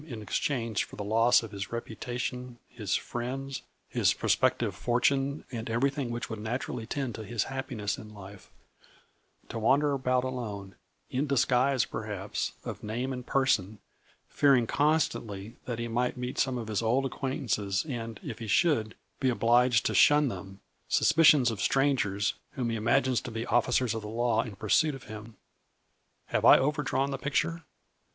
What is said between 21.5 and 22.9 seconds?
of strangers, whom he